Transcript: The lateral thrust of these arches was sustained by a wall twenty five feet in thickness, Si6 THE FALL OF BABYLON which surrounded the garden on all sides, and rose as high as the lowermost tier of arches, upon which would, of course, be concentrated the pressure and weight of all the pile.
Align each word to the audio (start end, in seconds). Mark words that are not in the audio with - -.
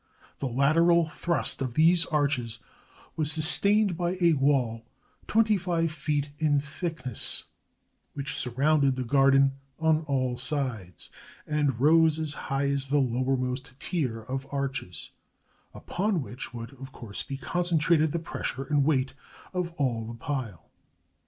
The 0.39 0.47
lateral 0.47 1.07
thrust 1.07 1.61
of 1.61 1.75
these 1.75 2.07
arches 2.07 2.57
was 3.15 3.31
sustained 3.31 3.95
by 3.95 4.17
a 4.19 4.33
wall 4.33 4.83
twenty 5.27 5.57
five 5.57 5.91
feet 5.91 6.31
in 6.39 6.59
thickness, 6.59 7.43
Si6 7.43 7.43
THE 7.43 7.43
FALL 7.43 7.43
OF 7.43 8.15
BABYLON 8.15 8.15
which 8.15 8.35
surrounded 8.35 8.95
the 8.95 9.03
garden 9.03 9.51
on 9.79 10.01
all 10.07 10.37
sides, 10.37 11.11
and 11.45 11.79
rose 11.79 12.17
as 12.17 12.33
high 12.33 12.67
as 12.69 12.87
the 12.87 12.97
lowermost 12.97 13.79
tier 13.79 14.23
of 14.23 14.51
arches, 14.51 15.11
upon 15.71 16.23
which 16.23 16.51
would, 16.51 16.71
of 16.79 16.91
course, 16.91 17.21
be 17.21 17.37
concentrated 17.37 18.11
the 18.11 18.17
pressure 18.17 18.63
and 18.63 18.83
weight 18.83 19.13
of 19.53 19.71
all 19.73 20.07
the 20.07 20.15
pile. 20.15 20.71